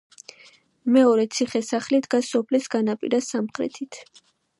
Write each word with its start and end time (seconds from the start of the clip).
მეორე 0.95 1.25
ციხე-სახლი 1.35 1.99
დგას 2.07 2.29
სოფლის 2.37 2.65
განაპირას 2.77 3.29
სამხრეთით. 3.35 4.01